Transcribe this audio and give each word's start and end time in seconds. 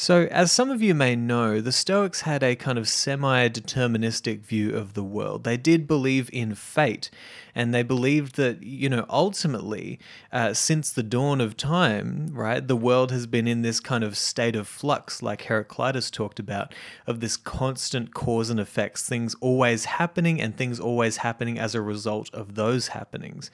So, 0.00 0.28
as 0.30 0.52
some 0.52 0.70
of 0.70 0.80
you 0.80 0.94
may 0.94 1.16
know, 1.16 1.60
the 1.60 1.72
Stoics 1.72 2.20
had 2.20 2.44
a 2.44 2.54
kind 2.54 2.78
of 2.78 2.88
semi 2.88 3.48
deterministic 3.48 4.42
view 4.42 4.76
of 4.76 4.94
the 4.94 5.02
world. 5.02 5.42
They 5.42 5.56
did 5.56 5.88
believe 5.88 6.30
in 6.32 6.54
fate, 6.54 7.10
and 7.52 7.74
they 7.74 7.82
believed 7.82 8.36
that, 8.36 8.62
you 8.62 8.88
know, 8.88 9.06
ultimately, 9.10 9.98
uh, 10.30 10.54
since 10.54 10.92
the 10.92 11.02
dawn 11.02 11.40
of 11.40 11.56
time, 11.56 12.28
right, 12.32 12.64
the 12.64 12.76
world 12.76 13.10
has 13.10 13.26
been 13.26 13.48
in 13.48 13.62
this 13.62 13.80
kind 13.80 14.04
of 14.04 14.16
state 14.16 14.54
of 14.54 14.68
flux, 14.68 15.20
like 15.20 15.42
Heraclitus 15.42 16.12
talked 16.12 16.38
about, 16.38 16.76
of 17.08 17.18
this 17.18 17.36
constant 17.36 18.14
cause 18.14 18.50
and 18.50 18.60
effects, 18.60 19.04
things 19.04 19.34
always 19.40 19.86
happening 19.86 20.40
and 20.40 20.56
things 20.56 20.78
always 20.78 21.16
happening 21.16 21.58
as 21.58 21.74
a 21.74 21.82
result 21.82 22.32
of 22.32 22.54
those 22.54 22.88
happenings. 22.88 23.50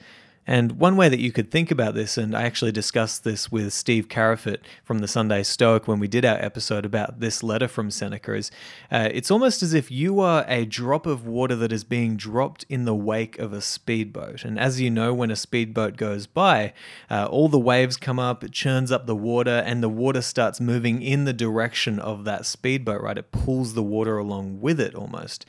And 0.47 0.73
one 0.73 0.95
way 0.95 1.09
that 1.09 1.19
you 1.19 1.31
could 1.31 1.49
think 1.49 1.71
about 1.71 1.95
this, 1.95 2.17
and 2.17 2.35
I 2.35 2.43
actually 2.43 2.71
discussed 2.71 3.23
this 3.23 3.51
with 3.51 3.73
Steve 3.73 4.07
Karafit 4.07 4.59
from 4.83 4.99
the 4.99 5.07
Sunday 5.07 5.41
Stoic 5.41 5.87
when 5.87 5.99
we 5.99 6.07
did 6.07 6.23
our 6.23 6.37
episode 6.37 6.85
about 6.85 7.19
this 7.19 7.41
letter 7.41 7.67
from 7.67 7.89
Seneca, 7.89 8.35
is 8.35 8.51
uh, 8.91 9.09
it's 9.11 9.31
almost 9.31 9.63
as 9.63 9.73
if 9.73 9.89
you 9.89 10.19
are 10.19 10.45
a 10.47 10.65
drop 10.65 11.07
of 11.07 11.25
water 11.25 11.55
that 11.55 11.71
is 11.71 11.83
being 11.83 12.15
dropped 12.15 12.63
in 12.69 12.85
the 12.85 12.93
wake 12.93 13.39
of 13.39 13.53
a 13.53 13.61
speedboat. 13.61 14.45
And 14.45 14.59
as 14.59 14.79
you 14.79 14.91
know, 14.91 15.13
when 15.13 15.31
a 15.31 15.35
speedboat 15.35 15.97
goes 15.97 16.27
by, 16.27 16.73
uh, 17.09 17.25
all 17.25 17.49
the 17.49 17.57
waves 17.59 17.97
come 17.97 18.19
up, 18.19 18.43
it 18.43 18.51
churns 18.51 18.91
up 18.91 19.07
the 19.07 19.15
water, 19.15 19.63
and 19.65 19.81
the 19.81 19.89
water 19.89 20.21
starts 20.21 20.61
moving 20.61 21.01
in 21.01 21.25
the 21.25 21.33
direction 21.33 21.97
of 21.97 22.23
that 22.25 22.45
speedboat, 22.45 23.01
right? 23.01 23.17
It 23.17 23.31
pulls 23.31 23.73
the 23.73 23.83
water 23.83 24.19
along 24.19 24.61
with 24.61 24.79
it 24.79 24.93
almost. 24.93 25.45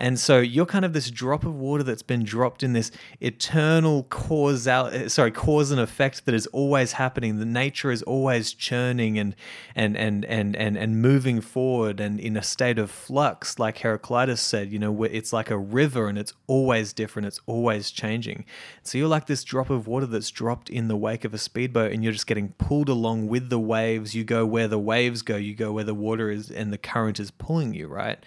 And 0.00 0.18
so 0.18 0.38
you're 0.40 0.66
kind 0.66 0.84
of 0.84 0.94
this 0.94 1.10
drop 1.10 1.44
of 1.44 1.54
water 1.54 1.82
that's 1.82 2.02
been 2.02 2.24
dropped 2.24 2.62
in 2.62 2.72
this 2.72 2.90
eternal 3.20 4.04
causal, 4.04 4.86
eh, 4.86 5.08
sorry, 5.08 5.30
cause 5.30 5.70
and 5.70 5.78
effect 5.78 6.24
that 6.24 6.34
is 6.34 6.46
always 6.48 6.92
happening. 6.92 7.38
The 7.38 7.44
nature 7.44 7.90
is 7.90 8.02
always 8.04 8.54
churning 8.54 9.18
and 9.18 9.36
and 9.76 9.98
and 9.98 10.24
and 10.24 10.56
and 10.56 10.78
and 10.78 11.02
moving 11.02 11.42
forward 11.42 12.00
and 12.00 12.18
in 12.18 12.36
a 12.38 12.42
state 12.42 12.78
of 12.78 12.90
flux, 12.90 13.58
like 13.58 13.78
Heraclitus 13.78 14.40
said. 14.40 14.72
You 14.72 14.78
know, 14.78 15.04
it's 15.04 15.34
like 15.34 15.50
a 15.50 15.58
river 15.58 16.08
and 16.08 16.16
it's 16.16 16.32
always 16.46 16.94
different. 16.94 17.26
It's 17.26 17.40
always 17.44 17.90
changing. 17.90 18.46
So 18.82 18.96
you're 18.96 19.06
like 19.06 19.26
this 19.26 19.44
drop 19.44 19.68
of 19.68 19.86
water 19.86 20.06
that's 20.06 20.30
dropped 20.30 20.70
in 20.70 20.88
the 20.88 20.96
wake 20.96 21.26
of 21.26 21.34
a 21.34 21.38
speedboat, 21.38 21.92
and 21.92 22.02
you're 22.02 22.14
just 22.14 22.26
getting 22.26 22.52
pulled 22.52 22.88
along 22.88 23.28
with 23.28 23.50
the 23.50 23.60
waves. 23.60 24.14
You 24.14 24.24
go 24.24 24.46
where 24.46 24.66
the 24.66 24.78
waves 24.78 25.20
go. 25.20 25.36
You 25.36 25.54
go 25.54 25.72
where 25.72 25.84
the 25.84 25.94
water 25.94 26.30
is 26.30 26.50
and 26.50 26.72
the 26.72 26.78
current 26.78 27.20
is 27.20 27.30
pulling 27.30 27.74
you. 27.74 27.86
Right. 27.86 28.24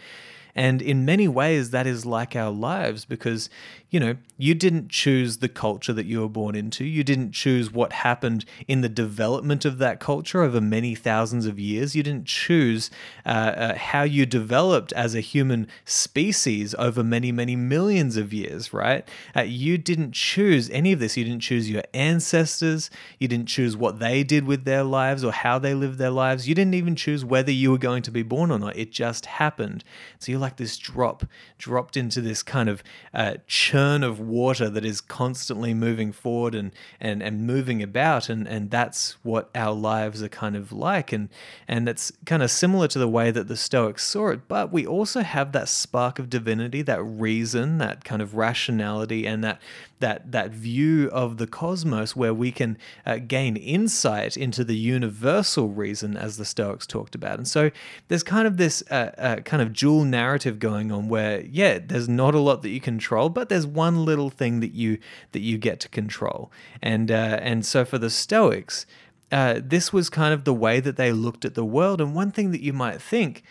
And 0.56 0.82
in 0.82 1.06
many 1.06 1.28
ways, 1.28 1.72
that 1.72 1.88
is 1.88 2.06
like 2.06 2.36
our 2.36 2.52
lives 2.52 3.06
because, 3.06 3.50
you 3.90 4.00
know, 4.00 4.18
you 4.38 4.54
didn't 4.54 4.90
choose 4.90 5.38
the 5.38 5.50
culture 5.50 5.94
that 5.94 6.06
you 6.06 6.22
were 6.22 6.30
born 6.30 6.56
into. 6.56 6.86
You 6.86 7.04
didn't 7.04 7.32
choose 7.32 7.72
what 7.72 7.94
happened 7.94 8.46
in 8.68 8.82
the 8.82 8.90
development 8.90 9.66
of 9.66 9.78
that 9.80 10.00
culture 10.00 10.44
over 10.44 10.62
many 10.62 10.96
thousands 10.96 11.46
of 11.46 11.60
years. 11.60 11.96
You 11.96 12.04
didn't 12.04 12.28
choose 12.28 12.92
uh, 13.26 13.30
uh, 13.30 13.76
how 13.76 14.04
you 14.04 14.26
developed 14.26 14.94
as 14.94 15.16
a 15.16 15.22
human 15.22 15.68
species 15.86 16.76
over 16.78 17.04
many, 17.04 17.32
many 17.32 17.56
millions 17.56 18.18
of 18.18 18.34
years, 18.34 18.74
right? 18.74 19.08
Uh, 19.36 19.42
you 19.42 19.78
didn't 19.78 20.12
choose 20.14 20.70
any 20.70 20.92
of 20.92 21.00
this. 21.00 21.18
You 21.18 21.24
didn't 21.24 21.42
choose 21.42 21.70
your 21.70 21.84
ancestors. 21.94 22.92
You 23.18 23.28
didn't 23.28 23.48
choose 23.48 23.76
what 23.76 24.00
they 24.00 24.24
did 24.24 24.46
with 24.46 24.66
their 24.66 24.84
lives 24.84 25.24
or 25.24 25.32
how 25.32 25.58
they 25.58 25.74
lived 25.74 25.98
their 25.98 26.12
lives. 26.12 26.48
You 26.48 26.54
didn't 26.54 26.76
even 26.76 26.96
choose 26.96 27.26
whether 27.26 27.52
you 27.52 27.72
were 27.72 27.78
going 27.78 28.04
to 28.04 28.12
be 28.12 28.24
born 28.24 28.52
or 28.52 28.60
not. 28.60 28.78
It 28.78 28.92
just 28.92 29.26
happened. 29.26 29.84
So 30.20 30.32
you're 30.32 30.43
like 30.44 30.58
this 30.58 30.78
drop 30.78 31.26
dropped 31.58 31.98
into 31.98 32.22
this 32.22 32.44
kind 32.44 32.70
of 32.70 32.84
uh, 33.14 33.36
churn 33.48 34.04
of 34.04 34.20
water 34.20 34.70
that 34.70 34.86
is 34.86 35.02
constantly 35.02 35.74
moving 35.74 36.12
forward 36.12 36.54
and 36.54 36.72
and 37.00 37.24
and 37.24 37.48
moving 37.48 37.82
about 37.82 38.30
and 38.30 38.48
and 38.48 38.70
that's 38.70 39.18
what 39.24 39.50
our 39.56 39.74
lives 39.74 40.22
are 40.22 40.30
kind 40.30 40.56
of 40.56 40.72
like. 40.72 41.12
And 41.12 41.30
and 41.68 41.90
it's 41.90 42.12
kind 42.26 42.44
of 42.44 42.52
similar 42.52 42.88
to 42.90 43.00
the 43.00 43.08
way 43.08 43.32
that 43.32 43.48
the 43.48 43.58
stoics 43.58 44.04
saw 44.04 44.30
it 44.30 44.48
but 44.48 44.72
we 44.72 44.86
also 44.86 45.22
have 45.22 45.52
that 45.52 45.70
spark 45.70 46.20
of 46.20 46.30
divinity 46.30 46.82
that 46.82 47.02
reason 47.02 47.78
that 47.78 48.04
kind 48.04 48.22
of 48.22 48.36
rationality 48.36 49.26
and 49.26 49.44
that 49.44 49.60
that 50.04 50.34
that 50.34 50.52
view 50.52 51.10
of 51.14 51.38
the 51.38 51.48
cosmos 51.48 52.14
where 52.14 52.34
we 52.34 52.52
can 52.52 52.78
uh, 53.06 53.18
gain 53.26 53.56
insight 53.56 54.36
into 54.36 54.66
the 54.66 54.76
universal 54.76 55.70
reason 55.70 56.18
as 56.18 56.36
the 56.36 56.44
stoics 56.44 56.86
talked 56.86 57.16
about. 57.16 57.38
And 57.38 57.48
so 57.48 57.72
there's 58.10 58.22
kind 58.22 58.46
of 58.46 58.58
this 58.58 58.84
uh, 58.92 59.12
uh, 59.18 59.36
kind 59.38 59.62
of 59.62 59.72
dual 59.72 60.04
narrative 60.04 60.33
going 60.60 60.92
on 60.92 61.10
where 61.10 61.42
yeah 61.42 61.80
there's 61.80 62.10
not 62.10 62.34
a 62.36 62.40
lot 62.40 62.62
that 62.62 62.70
you 62.70 62.80
control 62.80 63.30
but 63.30 63.50
there's 63.50 63.68
one 63.68 64.06
little 64.06 64.30
thing 64.30 64.60
that 64.60 64.74
you 64.74 64.98
that 65.32 65.42
you 65.42 65.58
get 65.58 65.80
to 65.82 65.90
control. 65.90 66.52
And 66.82 67.12
uh, 67.12 67.40
and 67.42 67.66
so 67.66 67.86
for 67.86 67.98
the 67.98 68.10
stoics 68.10 68.86
uh, 69.32 69.60
this 69.64 69.92
was 69.92 70.10
kind 70.10 70.34
of 70.34 70.44
the 70.44 70.54
way 70.54 70.80
that 70.80 70.96
they 70.96 71.12
looked 71.12 71.44
at 71.44 71.56
the 71.56 71.66
world. 71.66 72.00
And 72.00 72.14
one 72.14 72.30
thing 72.30 72.52
that 72.52 72.62
you 72.62 72.72
might 72.72 73.02
think 73.02 73.44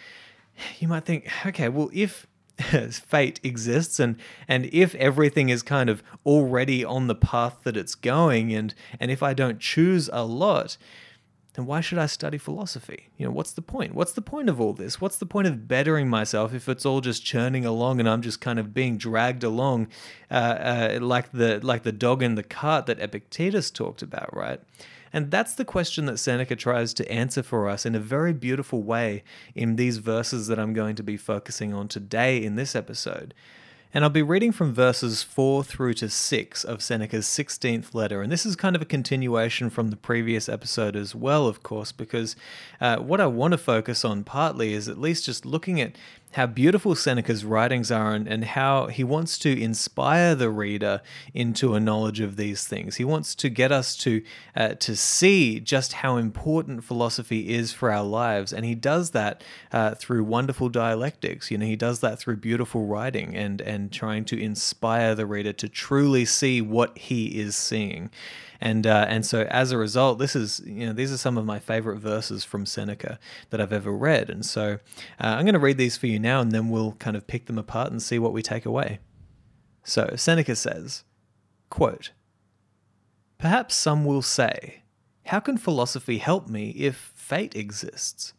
you 0.79 0.89
might 0.89 1.05
think 1.05 1.29
okay 1.47 1.69
well 1.69 1.91
if 1.93 2.27
fate 2.93 3.41
exists 3.43 3.99
and 3.99 4.17
and 4.47 4.67
if 4.73 4.95
everything 4.97 5.49
is 5.49 5.63
kind 5.63 5.89
of 5.89 6.03
already 6.25 6.85
on 6.85 7.07
the 7.07 7.15
path 7.15 7.59
that 7.65 7.77
it's 7.77 7.95
going 7.95 8.53
and 8.53 8.75
and 9.01 9.11
if 9.11 9.23
I 9.23 9.35
don't 9.35 9.59
choose 9.59 10.09
a 10.13 10.25
lot 10.25 10.77
then 11.55 11.67
why 11.67 11.81
should 11.81 11.99
I 11.99 12.07
study 12.07 12.39
philosophy? 12.39 13.09
You 13.19 13.27
know, 13.27 13.33
what's 13.33 13.53
the 13.53 13.63
point? 13.63 13.95
What's 13.95 14.13
the 14.13 14.23
point 14.23 14.49
of 14.49 14.61
all 14.61 14.73
this? 14.73 15.01
What's 15.01 15.19
the 15.19 15.27
point 15.27 15.47
of 15.47 15.69
bettering 15.69 16.09
myself 16.09 16.55
if 16.55 16.69
it's 16.69 16.87
all 16.87 17.03
just 17.03 17.25
churning 17.25 17.67
along 17.67 18.01
and 18.01 18.09
I'm 18.09 18.23
just 18.23 18.41
kind 18.41 18.59
of 18.59 18.73
being 18.73 18.97
dragged 18.97 19.45
along, 19.45 19.89
uh, 20.31 20.35
uh, 20.35 20.99
like 21.03 21.31
the 21.33 21.61
like 21.63 21.83
the 21.83 21.93
dog 21.93 22.23
in 22.23 22.37
the 22.37 22.43
cart 22.43 22.87
that 22.87 23.01
Epictetus 23.01 23.71
talked 23.71 24.01
about, 24.03 24.35
right? 24.35 24.61
And 25.13 25.31
that's 25.31 25.55
the 25.55 25.65
question 25.67 26.07
that 26.07 26.19
Seneca 26.19 26.57
tries 26.57 26.95
to 26.95 27.13
answer 27.13 27.43
for 27.43 27.69
us 27.69 27.85
in 27.85 27.95
a 27.95 28.01
very 28.01 28.33
beautiful 28.33 28.83
way 28.83 29.23
in 29.55 29.77
these 29.77 29.99
verses 29.99 30.47
that 30.47 30.59
I'm 30.59 30.73
going 30.73 30.97
to 30.97 31.03
be 31.03 31.19
focusing 31.19 31.75
on 31.75 31.89
today 31.89 32.43
in 32.43 32.57
this 32.57 32.75
episode. 32.75 33.35
And 33.95 34.05
I'll 34.05 34.11
be 34.11 34.23
reading 34.23 34.53
from 34.53 34.73
verses 34.73 35.23
4 35.23 35.63
through 35.65 35.93
to 35.95 36.09
6 36.09 36.65
of 36.65 36.83
Seneca's 36.83 37.27
16th 37.27 37.95
letter. 37.95 38.23
And 38.23 38.33
this 38.33 38.47
is 38.47 38.57
kind 38.57 38.75
of 38.75 38.81
a 38.81 38.87
continuation 38.87 39.69
from 39.69 39.91
the 39.91 39.97
previous 39.97 40.49
episode 40.49 40.97
as 40.97 41.15
well, 41.15 41.47
of 41.47 41.63
course, 41.63 41.93
because 41.93 42.35
uh, 42.81 42.97
what 42.97 43.21
I 43.21 43.27
want 43.27 43.53
to 43.53 43.59
focus 43.59 44.03
on 44.03 44.25
partly 44.25 44.73
is 44.73 44.89
at 44.89 44.99
least 44.99 45.27
just 45.27 45.45
looking 45.45 45.79
at 45.79 45.93
how 46.33 46.47
beautiful 46.47 46.95
Seneca's 46.95 47.45
writings 47.45 47.91
are 47.91 48.13
and, 48.13 48.27
and 48.27 48.45
how 48.45 48.87
he 48.87 49.05
wants 49.05 49.39
to 49.41 49.61
inspire 49.61 50.35
the 50.35 50.51
reader 50.51 51.03
into 51.35 51.75
a 51.75 51.81
knowledge 51.81 52.21
of 52.21 52.37
these 52.37 52.67
things. 52.67 52.97
He 52.97 53.05
wants 53.05 53.35
to 53.37 53.49
get 53.49 53.71
us 53.71 53.97
to 53.99 54.23
uh, 54.57 54.75
to 54.75 54.97
see 54.97 55.61
just 55.61 55.95
how 55.95 56.17
important 56.17 56.85
philosophy 56.85 57.51
is 57.51 57.73
for 57.73 57.91
our 57.91 58.05
lives, 58.05 58.53
and 58.53 58.65
he 58.65 58.75
does 58.75 59.11
that 59.11 59.45
uh, 59.73 59.95
through 59.95 60.25
wonderful 60.25 60.69
dialectics. 60.69 61.51
You 61.51 61.59
know, 61.59 61.67
he 61.67 61.77
does 61.77 62.01
that 62.01 62.19
through 62.19 62.37
beautiful 62.37 62.87
writing 62.87 63.37
and 63.37 63.61
and 63.61 63.93
trying 63.93 64.25
to 64.27 64.41
inspire 64.41 65.15
the 65.15 65.27
reader 65.27 65.53
to 65.53 65.69
truly 65.69 66.25
see 66.25 66.61
what 66.61 66.97
he 66.97 67.41
is 67.41 67.57
seeing 67.57 68.11
and 68.63 68.87
uh, 68.87 69.07
and 69.09 69.27
so 69.27 69.43
as 69.51 69.73
a 69.73 69.77
result, 69.77 70.21
this 70.21 70.37
is 70.37 70.63
you 70.65 70.87
know 70.87 70.93
these 70.93 71.13
are 71.13 71.17
some 71.17 71.37
of 71.37 71.45
my 71.45 71.59
favorite 71.59 71.99
verses 71.99 72.45
from 72.45 72.65
Seneca 72.65 73.19
that 73.51 73.61
I've 73.61 73.73
ever 73.73 73.91
read, 73.91 74.31
and 74.31 74.47
so 74.47 74.79
uh, 75.21 75.27
I'm 75.27 75.45
going 75.45 75.55
to 75.55 75.59
read 75.59 75.79
these 75.79 75.97
for 75.97 76.07
you 76.07 76.21
now, 76.23 76.41
and 76.41 76.53
then 76.53 76.71
we'll 76.71 76.93
kind 76.93 77.17
of 77.17 77.27
pick 77.27 77.47
them 77.47 77.59
apart 77.59 77.91
and 77.91 78.03
see 78.03 78.19
what 78.19 78.33
we 78.33 78.43
take 78.43 78.65
away. 78.65 79.01
So 79.85 80.15
Seneca 80.17 80.57
says, 80.57 81.05
quote, 81.69 82.13
Perhaps 83.39 83.75
some 83.75 84.05
will 84.05 84.23
say, 84.23 84.85
How 85.27 85.41
can 85.41 85.59
philosophy 85.59 86.19
help 86.19 86.49
me 86.49 86.71
if 86.71 87.13
fate 87.15 87.57
exists? 87.57 88.33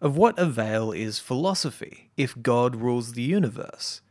Of 0.00 0.16
what 0.16 0.38
avail 0.38 0.92
is 0.92 1.18
philosophy 1.18 2.10
if 2.16 2.42
God 2.42 2.76
rules 2.76 3.12
the 3.12 3.22
universe? 3.22 4.02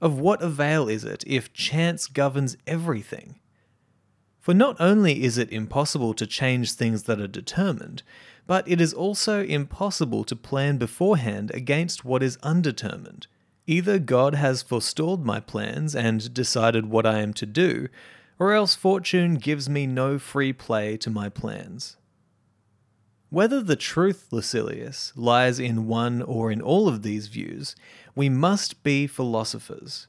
Of 0.00 0.18
what 0.18 0.42
avail 0.42 0.88
is 0.88 1.04
it 1.04 1.22
if 1.26 1.52
chance 1.52 2.06
governs 2.08 2.56
everything? 2.66 3.38
For 4.40 4.52
not 4.52 4.76
only 4.80 5.22
is 5.24 5.38
it 5.38 5.52
impossible 5.52 6.14
to 6.14 6.26
change 6.26 6.72
things 6.72 7.04
that 7.04 7.20
are 7.20 7.26
determined, 7.28 8.02
but 8.46 8.66
it 8.68 8.80
is 8.80 8.92
also 8.92 9.42
impossible 9.42 10.24
to 10.24 10.36
plan 10.36 10.76
beforehand 10.76 11.50
against 11.54 12.04
what 12.04 12.22
is 12.22 12.38
undetermined. 12.42 13.26
Either 13.66 13.98
God 13.98 14.34
has 14.34 14.62
forestalled 14.62 15.24
my 15.24 15.40
plans 15.40 15.96
and 15.96 16.32
decided 16.34 16.86
what 16.86 17.06
I 17.06 17.20
am 17.20 17.32
to 17.34 17.46
do, 17.46 17.88
or 18.38 18.52
else 18.52 18.74
fortune 18.74 19.36
gives 19.36 19.68
me 19.68 19.86
no 19.86 20.18
free 20.18 20.52
play 20.52 20.96
to 20.98 21.08
my 21.10 21.28
plans. 21.28 21.96
Whether 23.30 23.62
the 23.62 23.76
truth, 23.76 24.28
Lucilius, 24.30 25.12
lies 25.16 25.58
in 25.58 25.88
one 25.88 26.22
or 26.22 26.52
in 26.52 26.60
all 26.60 26.86
of 26.86 27.02
these 27.02 27.28
views, 27.28 27.74
we 28.14 28.28
must 28.28 28.82
be 28.82 29.06
philosophers. 29.06 30.06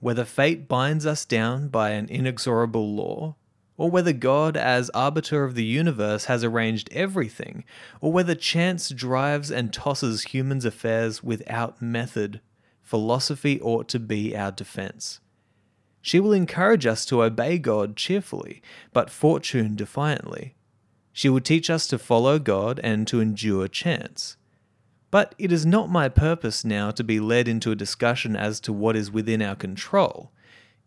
Whether 0.00 0.24
fate 0.24 0.66
binds 0.66 1.06
us 1.06 1.24
down 1.24 1.68
by 1.68 1.90
an 1.90 2.08
inexorable 2.08 2.94
law, 2.94 3.36
or 3.78 3.88
whether 3.88 4.12
God, 4.12 4.56
as 4.56 4.90
arbiter 4.90 5.44
of 5.44 5.54
the 5.54 5.64
universe, 5.64 6.26
has 6.26 6.42
arranged 6.42 6.90
everything, 6.92 7.64
or 8.00 8.12
whether 8.12 8.34
chance 8.34 8.90
drives 8.90 9.50
and 9.50 9.72
tosses 9.72 10.24
humans' 10.24 10.64
affairs 10.64 11.22
without 11.22 11.80
method, 11.80 12.40
philosophy 12.82 13.60
ought 13.60 13.88
to 13.88 14.00
be 14.00 14.36
our 14.36 14.50
defense. 14.50 15.20
She 16.02 16.18
will 16.18 16.32
encourage 16.32 16.86
us 16.86 17.06
to 17.06 17.22
obey 17.22 17.58
God 17.58 17.96
cheerfully, 17.96 18.62
but 18.92 19.10
fortune 19.10 19.76
defiantly. 19.76 20.56
She 21.12 21.28
will 21.28 21.40
teach 21.40 21.70
us 21.70 21.86
to 21.88 21.98
follow 21.98 22.38
God 22.38 22.80
and 22.82 23.06
to 23.06 23.20
endure 23.20 23.68
chance. 23.68 24.36
But 25.10 25.34
it 25.38 25.52
is 25.52 25.64
not 25.64 25.88
my 25.88 26.08
purpose 26.08 26.64
now 26.64 26.90
to 26.90 27.04
be 27.04 27.20
led 27.20 27.46
into 27.46 27.70
a 27.70 27.76
discussion 27.76 28.34
as 28.34 28.58
to 28.60 28.72
what 28.72 28.96
is 28.96 29.10
within 29.10 29.40
our 29.40 29.56
control. 29.56 30.32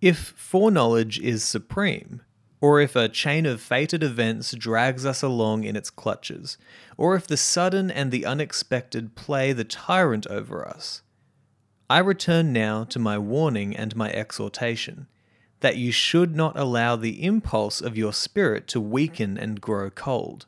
If 0.01 0.33
foreknowledge 0.35 1.19
is 1.19 1.43
supreme, 1.43 2.21
or 2.61 2.79
if 2.79 2.95
a 2.95 3.09
chain 3.09 3.45
of 3.47 3.59
fated 3.59 4.03
events 4.03 4.53
drags 4.53 5.05
us 5.05 5.23
along 5.23 5.63
in 5.63 5.75
its 5.75 5.89
clutches, 5.89 6.57
or 6.95 7.15
if 7.15 7.25
the 7.25 7.35
sudden 7.35 7.89
and 7.89 8.11
the 8.11 8.25
unexpected 8.25 9.15
play 9.15 9.51
the 9.51 9.63
tyrant 9.63 10.27
over 10.27 10.65
us. 10.67 11.01
I 11.89 11.97
return 11.99 12.53
now 12.53 12.85
to 12.85 12.99
my 12.99 13.17
warning 13.17 13.75
and 13.75 13.95
my 13.95 14.11
exhortation 14.11 15.07
that 15.61 15.77
you 15.77 15.91
should 15.91 16.35
not 16.35 16.57
allow 16.57 16.95
the 16.95 17.23
impulse 17.23 17.81
of 17.81 17.97
your 17.97 18.13
spirit 18.13 18.67
to 18.67 18.79
weaken 18.79 19.37
and 19.37 19.61
grow 19.61 19.89
cold. 19.89 20.45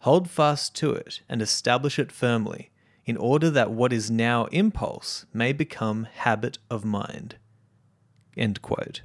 Hold 0.00 0.30
fast 0.30 0.74
to 0.76 0.92
it 0.92 1.20
and 1.28 1.42
establish 1.42 1.98
it 1.98 2.12
firmly, 2.12 2.70
in 3.04 3.16
order 3.16 3.50
that 3.50 3.70
what 3.70 3.92
is 3.92 4.10
now 4.10 4.44
impulse 4.46 5.26
may 5.32 5.52
become 5.52 6.06
habit 6.16 6.58
of 6.70 6.84
mind. 6.84 7.36
End 8.36 8.60
quote. 8.60 9.02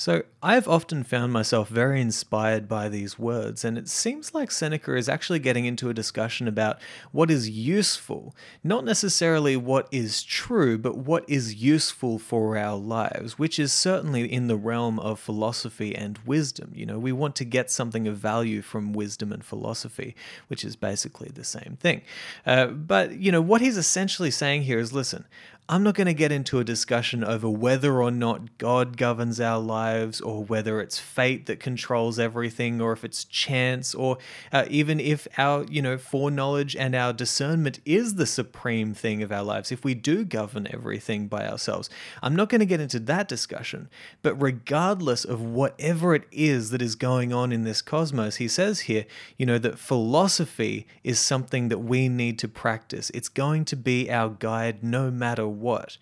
So, 0.00 0.22
I've 0.42 0.66
often 0.66 1.04
found 1.04 1.30
myself 1.30 1.68
very 1.68 2.00
inspired 2.00 2.66
by 2.66 2.88
these 2.88 3.18
words, 3.18 3.66
and 3.66 3.76
it 3.76 3.86
seems 3.86 4.32
like 4.32 4.50
Seneca 4.50 4.96
is 4.96 5.10
actually 5.10 5.40
getting 5.40 5.66
into 5.66 5.90
a 5.90 5.94
discussion 5.94 6.48
about 6.48 6.78
what 7.12 7.30
is 7.30 7.50
useful, 7.50 8.34
not 8.64 8.86
necessarily 8.86 9.58
what 9.58 9.88
is 9.90 10.22
true, 10.22 10.78
but 10.78 10.96
what 10.96 11.28
is 11.28 11.56
useful 11.56 12.18
for 12.18 12.56
our 12.56 12.78
lives, 12.78 13.38
which 13.38 13.58
is 13.58 13.74
certainly 13.74 14.24
in 14.24 14.46
the 14.46 14.56
realm 14.56 14.98
of 15.00 15.20
philosophy 15.20 15.94
and 15.94 16.18
wisdom. 16.24 16.72
You 16.74 16.86
know, 16.86 16.98
we 16.98 17.12
want 17.12 17.36
to 17.36 17.44
get 17.44 17.70
something 17.70 18.08
of 18.08 18.16
value 18.16 18.62
from 18.62 18.94
wisdom 18.94 19.32
and 19.32 19.44
philosophy, 19.44 20.16
which 20.46 20.64
is 20.64 20.76
basically 20.76 21.28
the 21.28 21.44
same 21.44 21.76
thing. 21.78 22.00
Uh, 22.46 22.68
but, 22.68 23.16
you 23.16 23.30
know, 23.30 23.42
what 23.42 23.60
he's 23.60 23.76
essentially 23.76 24.30
saying 24.30 24.62
here 24.62 24.78
is 24.78 24.94
listen, 24.94 25.26
I'm 25.70 25.84
not 25.84 25.94
going 25.94 26.08
to 26.08 26.14
get 26.14 26.32
into 26.32 26.58
a 26.58 26.64
discussion 26.64 27.22
over 27.22 27.48
whether 27.48 28.02
or 28.02 28.10
not 28.10 28.58
God 28.58 28.96
governs 28.96 29.40
our 29.40 29.60
lives, 29.60 30.20
or 30.20 30.42
whether 30.42 30.80
it's 30.80 30.98
fate 30.98 31.46
that 31.46 31.60
controls 31.60 32.18
everything, 32.18 32.80
or 32.80 32.90
if 32.90 33.04
it's 33.04 33.22
chance, 33.22 33.94
or 33.94 34.18
uh, 34.50 34.64
even 34.68 34.98
if 34.98 35.28
our, 35.38 35.64
you 35.70 35.80
know, 35.80 35.96
foreknowledge 35.96 36.74
and 36.74 36.96
our 36.96 37.12
discernment 37.12 37.78
is 37.84 38.16
the 38.16 38.26
supreme 38.26 38.94
thing 38.94 39.22
of 39.22 39.30
our 39.30 39.44
lives, 39.44 39.70
if 39.70 39.84
we 39.84 39.94
do 39.94 40.24
govern 40.24 40.66
everything 40.72 41.28
by 41.28 41.46
ourselves. 41.46 41.88
I'm 42.20 42.34
not 42.34 42.48
going 42.48 42.58
to 42.58 42.66
get 42.66 42.80
into 42.80 42.98
that 42.98 43.28
discussion. 43.28 43.88
But 44.22 44.42
regardless 44.42 45.24
of 45.24 45.40
whatever 45.40 46.16
it 46.16 46.24
is 46.32 46.70
that 46.70 46.82
is 46.82 46.96
going 46.96 47.32
on 47.32 47.52
in 47.52 47.62
this 47.62 47.80
cosmos, 47.80 48.36
he 48.36 48.48
says 48.48 48.80
here, 48.80 49.04
you 49.38 49.46
know, 49.46 49.58
that 49.58 49.78
philosophy 49.78 50.88
is 51.04 51.20
something 51.20 51.68
that 51.68 51.78
we 51.78 52.08
need 52.08 52.40
to 52.40 52.48
practice. 52.48 53.10
It's 53.14 53.28
going 53.28 53.66
to 53.66 53.76
be 53.76 54.10
our 54.10 54.30
guide 54.30 54.82
no 54.82 55.12
matter 55.12 55.46
what. 55.60 55.98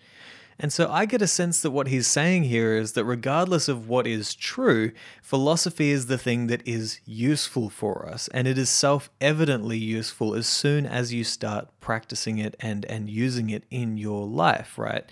And 0.61 0.73
so 0.73 0.91
I 0.91 1.05
get 1.05 1.21
a 1.21 1.27
sense 1.27 1.61
that 1.61 1.71
what 1.71 1.87
he's 1.87 2.05
saying 2.05 2.43
here 2.43 2.75
is 2.75 2.91
that 2.91 3.05
regardless 3.05 3.69
of 3.69 3.87
what 3.87 4.05
is 4.05 4.35
true, 4.35 4.91
philosophy 5.21 5.89
is 5.91 6.07
the 6.07 6.17
thing 6.17 6.47
that 6.47 6.67
is 6.67 6.99
useful 7.05 7.69
for 7.69 8.05
us, 8.05 8.27
and 8.33 8.45
it 8.45 8.57
is 8.57 8.69
self 8.69 9.09
evidently 9.21 9.77
useful 9.77 10.35
as 10.35 10.47
soon 10.47 10.85
as 10.85 11.13
you 11.13 11.23
start 11.23 11.69
practicing 11.79 12.39
it 12.39 12.57
and, 12.59 12.83
and 12.85 13.09
using 13.09 13.49
it 13.49 13.63
in 13.71 13.97
your 13.97 14.27
life, 14.27 14.77
right? 14.77 15.09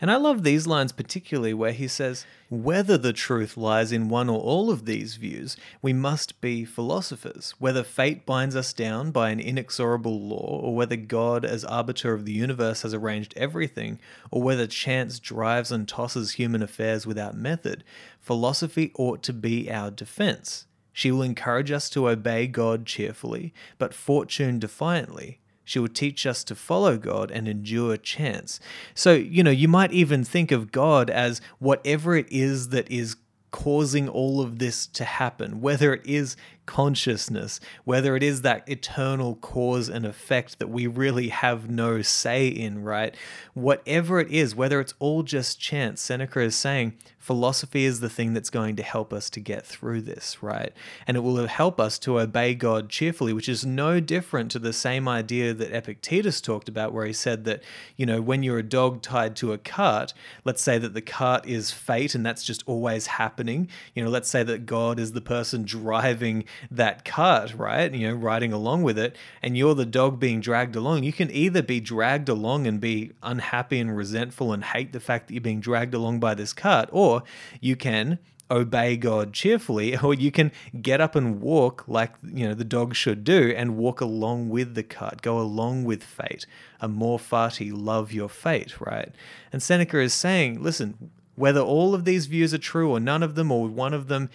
And 0.00 0.12
I 0.12 0.16
love 0.16 0.44
these 0.44 0.66
lines 0.66 0.92
particularly 0.92 1.52
where 1.52 1.72
he 1.72 1.88
says, 1.88 2.24
Whether 2.50 2.96
the 2.96 3.12
truth 3.12 3.56
lies 3.56 3.90
in 3.90 4.08
one 4.08 4.28
or 4.28 4.38
all 4.38 4.70
of 4.70 4.84
these 4.84 5.16
views, 5.16 5.56
we 5.82 5.92
must 5.92 6.40
be 6.40 6.64
philosophers. 6.64 7.54
Whether 7.58 7.82
fate 7.82 8.24
binds 8.24 8.54
us 8.54 8.72
down 8.72 9.10
by 9.10 9.30
an 9.30 9.40
inexorable 9.40 10.20
law, 10.20 10.60
or 10.62 10.76
whether 10.76 10.94
God, 10.94 11.44
as 11.44 11.64
arbiter 11.64 12.14
of 12.14 12.24
the 12.24 12.32
universe, 12.32 12.82
has 12.82 12.94
arranged 12.94 13.34
everything, 13.36 13.98
or 14.30 14.40
whether 14.40 14.68
chance 14.68 15.18
drives 15.18 15.72
and 15.72 15.88
tosses 15.88 16.32
human 16.32 16.62
affairs 16.62 17.04
without 17.04 17.36
method, 17.36 17.82
philosophy 18.20 18.92
ought 18.96 19.24
to 19.24 19.32
be 19.32 19.68
our 19.68 19.90
defense. 19.90 20.66
She 20.92 21.10
will 21.10 21.22
encourage 21.22 21.72
us 21.72 21.90
to 21.90 22.08
obey 22.08 22.46
God 22.46 22.86
cheerfully, 22.86 23.52
but 23.78 23.94
fortune 23.94 24.60
defiantly 24.60 25.40
she 25.68 25.78
will 25.78 25.88
teach 25.88 26.26
us 26.26 26.42
to 26.44 26.54
follow 26.54 26.96
God 26.96 27.30
and 27.30 27.46
endure 27.46 27.98
chance. 27.98 28.58
So, 28.94 29.12
you 29.12 29.42
know, 29.42 29.50
you 29.50 29.68
might 29.68 29.92
even 29.92 30.24
think 30.24 30.50
of 30.50 30.72
God 30.72 31.10
as 31.10 31.42
whatever 31.58 32.16
it 32.16 32.26
is 32.30 32.70
that 32.70 32.90
is 32.90 33.16
causing 33.50 34.08
all 34.08 34.40
of 34.40 34.58
this 34.58 34.86
to 34.86 35.04
happen, 35.04 35.60
whether 35.60 35.92
it 35.92 36.06
is 36.06 36.36
consciousness, 36.66 37.60
whether 37.84 38.16
it 38.16 38.22
is 38.22 38.42
that 38.42 38.66
eternal 38.68 39.36
cause 39.36 39.88
and 39.88 40.06
effect 40.06 40.58
that 40.58 40.68
we 40.68 40.86
really 40.86 41.28
have 41.28 41.68
no 41.68 42.00
say 42.02 42.48
in, 42.48 42.82
right? 42.82 43.14
Whatever 43.54 44.20
it 44.20 44.30
is, 44.30 44.54
whether 44.54 44.80
it's 44.80 44.94
all 44.98 45.22
just 45.22 45.60
chance, 45.60 46.00
Seneca 46.00 46.40
is 46.40 46.56
saying 46.56 46.94
philosophy 47.18 47.84
is 47.84 48.00
the 48.00 48.08
thing 48.08 48.32
that's 48.32 48.48
going 48.48 48.76
to 48.76 48.82
help 48.82 49.12
us 49.12 49.28
to 49.30 49.40
get 49.40 49.66
through 49.66 50.00
this, 50.00 50.42
right? 50.42 50.72
And 51.06 51.16
it 51.16 51.20
will 51.20 51.46
help 51.46 51.78
us 51.78 51.98
to 52.00 52.20
obey 52.20 52.54
God 52.54 52.88
cheerfully, 52.88 53.32
which 53.32 53.48
is 53.48 53.66
no 53.66 54.00
different 54.00 54.50
to 54.52 54.58
the 54.58 54.72
same 54.72 55.08
idea 55.08 55.52
that 55.52 55.76
Epictetus 55.76 56.40
talked 56.40 56.68
about, 56.68 56.92
where 56.92 57.04
he 57.04 57.12
said 57.12 57.44
that, 57.44 57.62
you 57.96 58.06
know, 58.06 58.22
when 58.22 58.42
you're 58.42 58.58
a 58.58 58.62
dog 58.62 59.02
tied 59.02 59.36
to 59.36 59.52
a 59.52 59.58
cart, 59.58 60.14
let's 60.44 60.62
say 60.62 60.78
that 60.78 60.94
the 60.94 61.02
cart 61.02 61.46
is 61.46 61.70
fate 61.70 62.14
and 62.14 62.24
that's 62.24 62.44
just 62.44 62.62
always 62.66 63.06
happening. 63.06 63.68
You 63.94 64.04
know, 64.04 64.10
let's 64.10 64.30
say 64.30 64.42
that 64.44 64.64
God 64.64 64.98
is 64.98 65.12
the 65.12 65.20
person 65.20 65.64
driving 65.64 66.44
that 66.70 67.04
cart, 67.04 67.54
right? 67.54 67.92
You 67.92 68.08
know, 68.08 68.14
riding 68.14 68.52
along 68.52 68.84
with 68.84 68.98
it, 68.98 69.16
and 69.42 69.56
you're 69.56 69.74
the 69.74 69.84
dog 69.84 70.18
being 70.18 70.40
dragged 70.40 70.76
along. 70.76 71.02
You 71.02 71.12
can 71.12 71.30
either 71.30 71.62
be 71.62 71.80
dragged 71.80 72.28
along 72.28 72.66
and 72.66 72.80
be 72.80 73.12
unhappy 73.22 73.78
and 73.80 73.96
resentful 73.96 74.52
and 74.52 74.64
hate 74.64 74.92
the 74.92 75.00
fact 75.00 75.26
that 75.26 75.34
you're 75.34 75.40
being 75.40 75.60
dragged 75.60 75.94
along 75.94 76.20
by 76.20 76.34
this 76.34 76.52
cart, 76.52 76.88
or 76.92 77.17
you 77.60 77.76
can 77.76 78.18
obey 78.50 78.96
God 78.96 79.32
cheerfully, 79.32 79.96
or 80.02 80.14
you 80.14 80.30
can 80.30 80.52
get 80.80 81.00
up 81.00 81.14
and 81.14 81.40
walk 81.40 81.84
like 81.86 82.12
you 82.22 82.48
know 82.48 82.54
the 82.54 82.64
dog 82.64 82.94
should 82.94 83.24
do 83.24 83.52
and 83.56 83.76
walk 83.76 84.00
along 84.00 84.48
with 84.48 84.74
the 84.74 84.82
cart, 84.82 85.22
go 85.22 85.38
along 85.38 85.84
with 85.84 86.02
fate. 86.02 86.46
Amor 86.80 87.18
fati, 87.18 87.70
love 87.74 88.12
your 88.12 88.28
fate, 88.28 88.80
right? 88.80 89.12
And 89.52 89.62
Seneca 89.62 89.98
is 90.00 90.14
saying, 90.14 90.62
listen, 90.62 91.10
whether 91.34 91.60
all 91.60 91.94
of 91.94 92.04
these 92.04 92.26
views 92.26 92.52
are 92.54 92.58
true 92.58 92.90
or 92.90 93.00
none 93.00 93.22
of 93.22 93.34
them 93.34 93.50
or 93.52 93.68
one 93.68 93.94
of 93.94 94.08
them, 94.08 94.30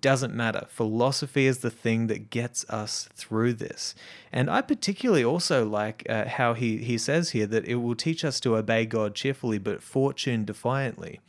doesn't 0.00 0.34
matter. 0.34 0.66
Philosophy 0.68 1.46
is 1.46 1.58
the 1.58 1.70
thing 1.70 2.06
that 2.06 2.30
gets 2.30 2.68
us 2.68 3.08
through 3.14 3.54
this. 3.54 3.94
And 4.36 4.50
I 4.50 4.60
particularly 4.60 5.24
also 5.24 5.64
like 5.64 6.04
uh, 6.10 6.28
how 6.28 6.52
he, 6.52 6.76
he 6.76 6.98
says 6.98 7.30
here 7.30 7.46
that 7.46 7.64
it 7.64 7.76
will 7.76 7.94
teach 7.94 8.22
us 8.22 8.38
to 8.40 8.56
obey 8.56 8.84
God 8.84 9.14
cheerfully, 9.14 9.56
but 9.56 9.82
fortune 9.82 10.44
defiantly. 10.44 11.20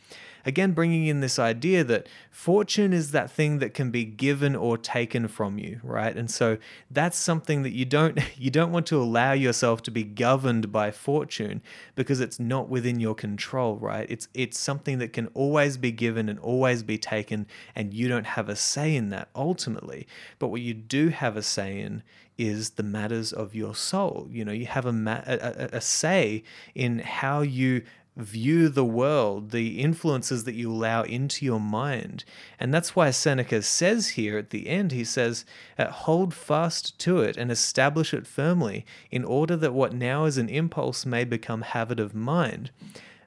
Again, 0.46 0.74
bringing 0.74 1.08
in 1.08 1.22
this 1.22 1.40
idea 1.40 1.86
that 1.86 2.08
fortune 2.32 2.92
is 2.92 3.12
that 3.12 3.32
thing 3.32 3.60
that 3.60 3.74
can 3.74 3.92
be 3.92 4.04
given 4.04 4.58
or 4.58 4.78
taken 4.78 5.30
from 5.30 5.58
you, 5.58 5.80
right? 5.84 6.16
And 6.16 6.30
so 6.30 6.58
that's 6.92 7.18
something 7.18 7.64
that 7.64 7.72
you 7.72 7.86
don't 7.86 8.20
you 8.38 8.52
don't 8.52 8.74
want 8.74 8.88
to 8.88 9.02
allow 9.02 9.32
yourself 9.32 9.82
to 9.84 9.92
be 9.92 10.04
governed 10.04 10.70
by 10.72 10.92
fortune 10.92 11.62
because 11.96 12.20
it's 12.20 12.42
not 12.42 12.68
within 12.68 13.00
your 13.00 13.16
control, 13.16 13.78
right? 13.78 14.06
It's 14.10 14.28
it's 14.34 14.60
something 14.60 15.00
that 15.00 15.14
can 15.14 15.28
always 15.28 15.78
be 15.78 15.94
given 15.94 16.28
and 16.28 16.40
always 16.40 16.84
be 16.84 16.98
taken, 16.98 17.48
and 17.74 17.94
you 17.94 18.10
don't 18.10 18.28
have 18.28 18.50
a 18.50 18.56
say 18.58 18.96
in 18.98 19.10
that 19.10 19.30
ultimately. 19.34 20.08
But 20.40 20.48
what 20.48 20.60
you 20.60 20.74
do 20.74 21.08
have 21.10 21.38
a 21.38 21.44
say 21.44 21.80
in 21.80 22.04
is 22.38 22.72
the 22.72 22.84
matters 22.84 23.34
of 23.34 23.56
your 23.56 23.76
soul. 23.76 24.28
You 24.32 24.46
know, 24.46 24.52
you 24.52 24.66
have 24.68 24.86
a, 24.86 24.94
ma- 24.94 25.24
a, 25.26 25.36
a, 25.36 25.70
a 25.78 25.82
say 25.82 26.44
in 26.76 27.00
how 27.00 27.42
you 27.42 27.84
view 28.16 28.68
the 28.68 28.84
world, 28.84 29.52
the 29.52 29.80
influences 29.80 30.44
that 30.44 30.56
you 30.56 30.72
allow 30.72 31.04
into 31.04 31.46
your 31.46 31.60
mind. 31.60 32.24
And 32.60 32.74
that's 32.74 32.96
why 32.96 33.12
Seneca 33.12 33.62
says 33.62 34.10
here 34.10 34.40
at 34.40 34.50
the 34.50 34.68
end, 34.70 34.92
he 34.92 35.04
says, 35.04 35.46
uh, 35.78 35.92
hold 35.92 36.34
fast 36.34 36.98
to 37.00 37.20
it 37.20 37.38
and 37.38 37.52
establish 37.52 38.16
it 38.16 38.26
firmly, 38.26 38.88
in 39.12 39.24
order 39.24 39.56
that 39.58 39.74
what 39.74 39.94
now 39.94 40.26
is 40.26 40.40
an 40.40 40.50
impulse 40.50 41.06
may 41.06 41.26
become 41.26 41.62
habit 41.62 42.00
of 42.00 42.16
mind. 42.16 42.72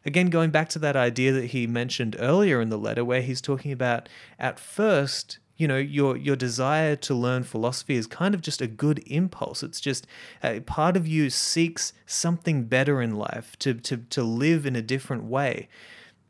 Again, 0.04 0.26
going 0.28 0.50
back 0.50 0.68
to 0.70 0.78
that 0.80 0.96
idea 0.96 1.30
that 1.32 1.46
he 1.46 1.66
mentioned 1.68 2.16
earlier 2.18 2.60
in 2.60 2.70
the 2.70 2.78
letter, 2.78 3.04
where 3.04 3.22
he's 3.22 3.40
talking 3.40 3.70
about 3.70 4.08
at 4.40 4.58
first 4.58 5.38
you 5.60 5.68
know 5.68 5.76
your 5.76 6.16
your 6.16 6.36
desire 6.36 6.96
to 6.96 7.14
learn 7.14 7.44
philosophy 7.44 7.96
is 7.96 8.06
kind 8.06 8.34
of 8.34 8.40
just 8.40 8.62
a 8.62 8.66
good 8.66 9.02
impulse. 9.06 9.62
It's 9.62 9.80
just 9.80 10.06
uh, 10.42 10.60
part 10.64 10.96
of 10.96 11.06
you 11.06 11.28
seeks 11.28 11.92
something 12.06 12.64
better 12.64 13.02
in 13.02 13.14
life 13.14 13.56
to 13.60 13.74
to 13.74 13.98
to 13.98 14.22
live 14.22 14.64
in 14.64 14.74
a 14.74 14.82
different 14.82 15.24
way. 15.24 15.68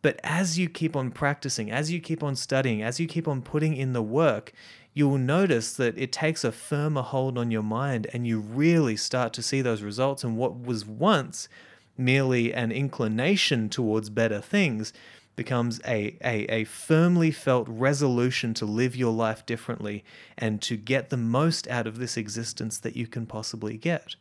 But 0.03 0.19
as 0.25 0.59
you 0.59 0.69
keep 0.69 0.97
on 0.97 1.11
practicing 1.11 1.71
as 1.71 1.93
you 1.93 2.01
keep 2.01 2.23
on 2.23 2.35
studying 2.35 2.83
as 2.83 2.99
you 2.99 3.07
keep 3.07 3.29
on 3.29 3.43
putting 3.43 3.77
in 3.77 3.93
the 3.93 4.03
work 4.03 4.53
you 4.93 5.09
will 5.09 5.19
notice 5.19 5.75
that 5.75 5.97
it 5.97 6.11
takes 6.11 6.43
a 6.43 6.51
firmer 6.51 7.03
hold 7.03 7.39
on 7.39 7.51
your 7.51 7.63
mind 7.63 8.09
and 8.13 8.27
you 8.27 8.41
really 8.41 8.97
start 8.97 9.33
to 9.35 9.43
see 9.43 9.63
those 9.63 9.83
results. 9.83 10.25
And 10.25 10.37
what 10.37 10.61
was 10.61 10.85
once 10.85 11.49
merely 11.97 12.53
an 12.53 12.73
inclination 12.73 13.69
towards 13.69 14.11
better 14.11 14.41
things 14.41 14.93
becomes 15.37 15.81
a, 15.87 16.17
a, 16.23 16.45
a 16.53 16.65
firmly 16.65 17.31
felt 17.31 17.67
resolution 17.69 18.53
to 18.55 18.67
live 18.67 18.95
your 18.95 19.13
life 19.13 19.47
differently 19.47 20.05
and 20.37 20.61
to 20.63 20.77
get 20.77 21.11
the 21.11 21.17
most 21.17 21.67
out 21.69 21.87
of 21.87 21.99
this 21.99 22.17
existence 22.17 22.79
that 22.79 22.97
you 22.97 23.07
can 23.07 23.27
possibly 23.27 23.77
get. 23.77 24.17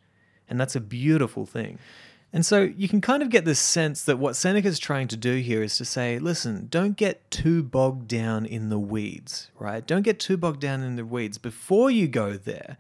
And 0.47 0.59
that's 0.59 0.75
a 0.75 0.81
beautiful 0.81 1.45
thing. 1.45 1.77
And 2.31 2.45
so 2.45 2.61
you 2.61 2.87
can 2.87 3.01
kind 3.01 3.23
of 3.23 3.29
get 3.29 3.43
this 3.43 3.59
sense 3.59 4.03
that 4.03 4.19
what 4.19 4.35
Seneca's 4.35 4.77
trying 4.77 5.07
to 5.07 5.17
do 5.17 5.37
here 5.37 5.63
is 5.63 5.77
to 5.77 5.85
say, 5.85 6.19
listen, 6.19 6.67
don't 6.69 6.95
get 6.95 7.29
too 7.31 7.63
bogged 7.63 8.07
down 8.07 8.45
in 8.45 8.69
the 8.69 8.77
weeds, 8.77 9.49
right? 9.57 9.85
Don't 9.85 10.03
get 10.03 10.19
too 10.19 10.37
bogged 10.37 10.59
down 10.59 10.83
in 10.83 10.95
the 10.95 11.05
weeds. 11.05 11.39
Before 11.39 11.89
you 11.89 12.07
go 12.07 12.33
there, 12.33 12.77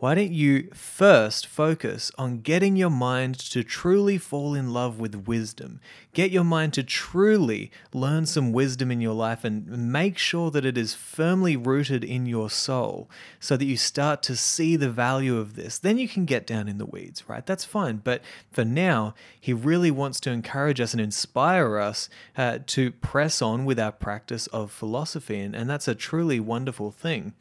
why 0.00 0.14
don't 0.14 0.30
you 0.30 0.70
first 0.72 1.44
focus 1.44 2.12
on 2.16 2.40
getting 2.40 2.76
your 2.76 2.90
mind 2.90 3.36
to 3.36 3.64
truly 3.64 4.16
fall 4.16 4.54
in 4.54 4.72
love 4.72 5.00
with 5.00 5.26
wisdom? 5.26 5.80
Get 6.12 6.30
your 6.30 6.44
mind 6.44 6.72
to 6.74 6.84
truly 6.84 7.72
learn 7.92 8.24
some 8.26 8.52
wisdom 8.52 8.92
in 8.92 9.00
your 9.00 9.14
life 9.14 9.42
and 9.42 9.92
make 9.92 10.16
sure 10.16 10.52
that 10.52 10.64
it 10.64 10.78
is 10.78 10.94
firmly 10.94 11.56
rooted 11.56 12.04
in 12.04 12.26
your 12.26 12.48
soul 12.48 13.10
so 13.40 13.56
that 13.56 13.64
you 13.64 13.76
start 13.76 14.22
to 14.22 14.36
see 14.36 14.76
the 14.76 14.88
value 14.88 15.36
of 15.36 15.56
this. 15.56 15.80
Then 15.80 15.98
you 15.98 16.06
can 16.06 16.26
get 16.26 16.46
down 16.46 16.68
in 16.68 16.78
the 16.78 16.86
weeds, 16.86 17.28
right? 17.28 17.44
That's 17.44 17.64
fine. 17.64 17.96
But 17.96 18.22
for 18.52 18.64
now, 18.64 19.14
he 19.40 19.52
really 19.52 19.90
wants 19.90 20.20
to 20.20 20.30
encourage 20.30 20.80
us 20.80 20.92
and 20.92 21.00
inspire 21.00 21.76
us 21.76 22.08
uh, 22.36 22.60
to 22.66 22.92
press 22.92 23.42
on 23.42 23.64
with 23.64 23.80
our 23.80 23.92
practice 23.92 24.46
of 24.48 24.70
philosophy. 24.70 25.40
And, 25.40 25.56
and 25.56 25.68
that's 25.68 25.88
a 25.88 25.96
truly 25.96 26.38
wonderful 26.38 26.92
thing. 26.92 27.32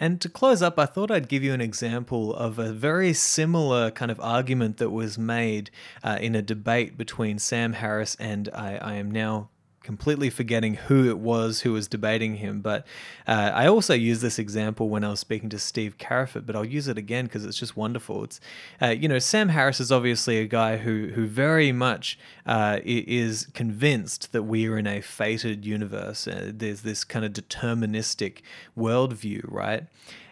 And 0.00 0.18
to 0.22 0.30
close 0.30 0.62
up, 0.62 0.78
I 0.78 0.86
thought 0.86 1.10
I'd 1.10 1.28
give 1.28 1.44
you 1.44 1.52
an 1.52 1.60
example 1.60 2.34
of 2.34 2.58
a 2.58 2.72
very 2.72 3.12
similar 3.12 3.90
kind 3.90 4.10
of 4.10 4.18
argument 4.18 4.78
that 4.78 4.88
was 4.88 5.18
made 5.18 5.70
uh, 6.02 6.16
in 6.18 6.34
a 6.34 6.40
debate 6.40 6.96
between 6.96 7.38
Sam 7.38 7.74
Harris 7.74 8.16
and 8.18 8.48
I, 8.54 8.76
I 8.76 8.94
am 8.94 9.10
now 9.10 9.50
completely 9.82 10.28
forgetting 10.28 10.74
who 10.74 11.08
it 11.08 11.18
was 11.18 11.62
who 11.62 11.72
was 11.72 11.88
debating 11.88 12.36
him. 12.36 12.60
But 12.60 12.86
uh, 13.26 13.50
I 13.54 13.66
also 13.66 13.94
used 13.94 14.22
this 14.22 14.38
example 14.38 14.88
when 14.88 15.04
I 15.04 15.10
was 15.10 15.20
speaking 15.20 15.48
to 15.50 15.58
Steve 15.58 15.96
Karafit, 15.98 16.46
but 16.46 16.54
I'll 16.54 16.64
use 16.64 16.88
it 16.88 16.98
again 16.98 17.24
because 17.24 17.44
it's 17.44 17.58
just 17.58 17.76
wonderful. 17.76 18.24
It's 18.24 18.40
uh, 18.80 18.88
you 18.88 19.08
know 19.08 19.18
Sam 19.18 19.48
Harris 19.50 19.80
is 19.80 19.90
obviously 19.90 20.38
a 20.38 20.46
guy 20.46 20.76
who 20.78 21.08
who 21.14 21.26
very 21.26 21.72
much 21.72 22.18
uh, 22.46 22.80
is 22.84 23.48
convinced 23.54 24.32
that 24.32 24.42
we 24.42 24.68
are 24.68 24.78
in 24.78 24.86
a 24.86 25.00
fated 25.00 25.64
universe. 25.64 26.26
Uh, 26.26 26.50
there's 26.54 26.82
this 26.82 27.04
kind 27.04 27.24
of 27.24 27.32
deterministic 27.32 28.38
worldview, 28.76 29.42
right? 29.48 29.86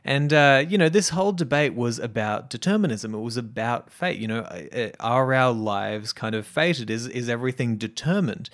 And, 0.04 0.32
uh, 0.32 0.64
you 0.66 0.78
know, 0.78 0.88
this 0.88 1.10
whole 1.10 1.32
debate 1.32 1.74
was 1.74 1.98
about 1.98 2.48
determinism. 2.48 3.14
It 3.14 3.20
was 3.20 3.36
about 3.36 3.90
fate. 3.90 4.18
You 4.18 4.28
know, 4.28 4.40
uh, 4.40 4.88
are 5.00 5.34
our 5.34 5.52
lives 5.52 6.14
kind 6.14 6.34
of 6.34 6.46
fated? 6.46 6.88
Is, 6.88 7.06
is 7.08 7.28
everything 7.28 7.76
determined? 7.76 8.48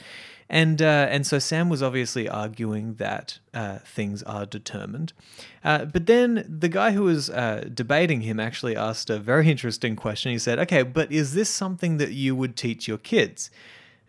And 0.48 0.82
uh, 0.82 1.06
and 1.10 1.26
so 1.26 1.38
Sam 1.38 1.68
was 1.68 1.82
obviously 1.82 2.28
arguing 2.28 2.94
that 2.94 3.38
uh, 3.54 3.78
things 3.78 4.22
are 4.24 4.44
determined. 4.44 5.12
Uh, 5.62 5.86
but 5.86 6.06
then 6.06 6.44
the 6.46 6.68
guy 6.68 6.90
who 6.90 7.04
was 7.04 7.30
uh, 7.30 7.68
debating 7.72 8.20
him 8.20 8.38
actually 8.38 8.76
asked 8.76 9.08
a 9.08 9.18
very 9.18 9.50
interesting 9.50 9.96
question. 9.96 10.32
He 10.32 10.38
said, 10.38 10.58
"Okay, 10.58 10.82
but 10.82 11.10
is 11.10 11.34
this 11.34 11.48
something 11.48 11.96
that 11.96 12.12
you 12.12 12.36
would 12.36 12.56
teach 12.56 12.86
your 12.86 12.98
kids?" 12.98 13.50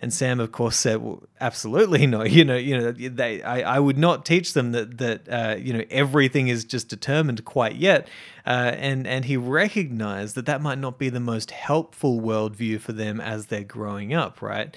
And 0.02 0.14
Sam, 0.14 0.42
of 0.42 0.52
course, 0.52 0.76
said, 0.76 1.02
"Well, 1.02 1.24
absolutely 1.40 2.06
not. 2.06 2.30
You 2.36 2.44
know, 2.44 2.58
you 2.58 2.78
know, 2.78 2.92
they, 2.92 3.42
I, 3.42 3.78
I 3.78 3.80
would 3.80 3.98
not 3.98 4.26
teach 4.26 4.52
them 4.54 4.74
that 4.74 4.98
that 4.98 5.30
uh, 5.30 5.56
you 5.58 5.72
know 5.72 5.84
everything 5.90 6.50
is 6.50 6.66
just 6.66 6.90
determined 6.90 7.46
quite 7.46 7.76
yet." 7.76 8.10
Uh, 8.46 8.74
and 8.76 9.08
and 9.08 9.24
he 9.24 9.38
recognized 9.38 10.36
that 10.36 10.46
that 10.48 10.62
might 10.62 10.80
not 10.80 11.00
be 11.00 11.08
the 11.08 11.22
most 11.22 11.52
helpful 11.52 12.20
worldview 12.20 12.82
for 12.82 12.92
them 12.92 13.22
as 13.22 13.46
they're 13.46 13.64
growing 13.64 14.14
up, 14.14 14.42
right? 14.42 14.76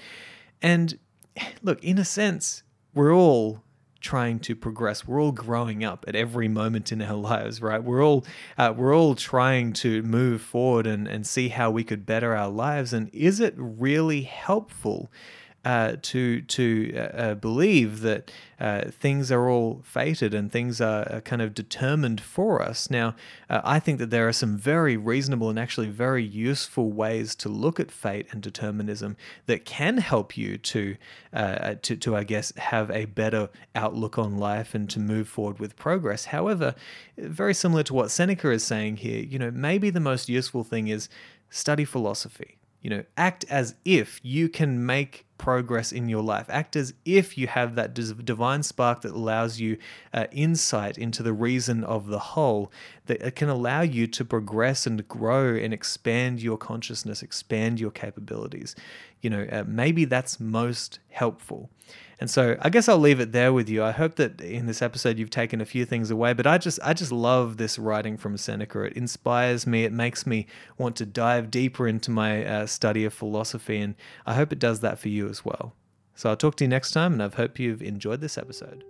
And 0.61 0.97
look, 1.61 1.83
in 1.83 1.97
a 1.97 2.05
sense, 2.05 2.63
we're 2.93 3.13
all 3.13 3.63
trying 4.01 4.39
to 4.39 4.55
progress. 4.55 5.05
We're 5.05 5.21
all 5.21 5.31
growing 5.31 5.83
up 5.83 6.05
at 6.07 6.15
every 6.15 6.47
moment 6.47 6.91
in 6.91 7.01
our 7.01 7.13
lives, 7.15 7.61
right? 7.61 7.83
We're 7.83 8.03
all 8.03 8.25
uh, 8.57 8.73
we're 8.75 8.95
all 8.95 9.15
trying 9.15 9.73
to 9.73 10.01
move 10.03 10.41
forward 10.41 10.87
and 10.87 11.07
and 11.07 11.25
see 11.25 11.49
how 11.49 11.71
we 11.71 11.83
could 11.83 12.05
better 12.05 12.35
our 12.35 12.49
lives. 12.49 12.93
And 12.93 13.09
is 13.13 13.39
it 13.39 13.53
really 13.57 14.21
helpful 14.21 15.11
uh, 15.65 15.97
to 16.01 16.41
to 16.41 16.93
uh, 16.95 16.99
uh, 16.99 17.35
believe 17.35 17.99
that 17.99 18.31
uh, 18.61 18.83
things 18.91 19.29
are 19.29 19.49
all 19.49 19.81
fated 19.83 20.33
and 20.33 20.51
things 20.51 20.79
are, 20.79 21.21
kind 21.21 21.41
of 21.41 21.53
determined 21.53 22.21
for 22.21 22.61
us. 22.61 22.89
Now, 22.89 23.15
I 23.49 23.79
think 23.79 23.99
that 23.99 24.09
there 24.09 24.27
are 24.27 24.33
some 24.33 24.57
very 24.57 24.95
reasonable 24.95 25.49
and 25.49 25.59
actually 25.59 25.89
very 25.89 26.23
useful 26.23 26.91
ways 26.91 27.35
to 27.35 27.49
look 27.49 27.79
at 27.79 27.91
fate 27.91 28.27
and 28.31 28.41
determinism 28.41 29.17
that 29.47 29.65
can 29.65 29.97
help 29.97 30.37
you 30.37 30.57
to 30.57 30.95
to 31.33 31.75
to 31.75 32.15
I 32.15 32.23
guess 32.23 32.55
have 32.55 32.89
a 32.91 33.05
better 33.05 33.49
outlook 33.75 34.17
on 34.17 34.37
life 34.37 34.73
and 34.73 34.89
to 34.91 34.99
move 34.99 35.27
forward 35.27 35.59
with 35.59 35.75
progress. 35.75 36.25
However, 36.25 36.73
very 37.17 37.53
similar 37.53 37.83
to 37.83 37.93
what 37.93 38.11
Seneca 38.11 38.49
is 38.51 38.63
saying 38.63 38.97
here, 38.97 39.23
you 39.23 39.37
know, 39.37 39.51
maybe 39.51 39.89
the 39.89 39.99
most 39.99 40.29
useful 40.29 40.63
thing 40.63 40.87
is 40.87 41.09
study 41.49 41.85
philosophy 41.85 42.59
you 42.81 42.89
know, 42.89 43.03
act 43.17 43.45
as 43.49 43.75
if 43.83 44.19
you 44.23 44.47
can 44.47 44.85
make 44.85 45.25
progress 45.39 45.91
in 45.91 46.07
your 46.07 46.21
life. 46.21 46.45
Act 46.49 46.75
as 46.75 46.93
if 47.03 47.35
you 47.35 47.47
have 47.47 47.73
that 47.73 47.95
divine 47.95 48.61
spark 48.61 49.01
that 49.01 49.13
allows 49.13 49.59
you 49.59 49.77
uh, 50.13 50.27
insight 50.31 50.99
into 50.99 51.23
the 51.23 51.33
reason 51.33 51.83
of 51.83 52.05
the 52.05 52.19
whole, 52.19 52.71
that 53.07 53.19
it 53.21 53.35
can 53.35 53.49
allow 53.49 53.81
you 53.81 54.05
to 54.05 54.23
progress 54.23 54.85
and 54.85 55.07
grow 55.07 55.55
and 55.55 55.73
expand 55.73 56.41
your 56.41 56.57
consciousness, 56.57 57.23
expand 57.23 57.79
your 57.79 57.89
capabilities. 57.89 58.75
You 59.21 59.31
know, 59.31 59.47
uh, 59.51 59.63
maybe 59.65 60.05
that's 60.05 60.39
most 60.39 60.99
helpful. 61.09 61.71
And 62.19 62.29
so 62.29 62.57
I 62.59 62.69
guess 62.69 62.89
I'll 62.89 62.97
leave 62.97 63.21
it 63.21 63.31
there 63.31 63.53
with 63.53 63.69
you. 63.69 63.81
I 63.81 63.91
hope 63.91 64.15
that 64.15 64.41
in 64.41 64.65
this 64.65 64.81
episode 64.81 65.17
you've 65.17 65.29
taken 65.29 65.61
a 65.61 65.65
few 65.65 65.85
things 65.85 66.11
away, 66.11 66.33
but 66.33 66.45
I 66.45 66.57
just 66.57 66.79
I 66.83 66.93
just 66.93 67.13
love 67.13 67.55
this 67.55 67.79
writing 67.79 68.17
from 68.17 68.35
Seneca. 68.35 68.81
It 68.83 68.93
inspires 68.93 69.65
me. 69.65 69.85
It 69.85 69.93
makes 69.93 70.27
me 70.27 70.45
want 70.77 70.97
to 70.97 71.05
dive 71.05 71.49
deeper 71.49 71.87
into 71.87 72.11
my 72.11 72.45
uh, 72.45 72.65
study 72.65 73.05
of 73.05 73.13
philosophy, 73.13 73.79
and 73.79 73.95
I 74.25 74.33
hope 74.33 74.51
it 74.51 74.59
does 74.59 74.81
that 74.81 74.99
for 74.99 75.07
you 75.07 75.29
as 75.29 75.45
well. 75.45 75.73
So 76.13 76.29
I'll 76.29 76.35
talk 76.35 76.55
to 76.57 76.65
you 76.65 76.67
next 76.67 76.91
time, 76.91 77.13
and 77.13 77.23
I 77.23 77.29
hope 77.29 77.57
you've 77.57 77.81
enjoyed 77.81 78.19
this 78.19 78.37
episode. 78.37 78.83